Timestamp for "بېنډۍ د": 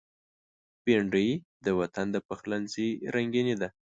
0.83-1.67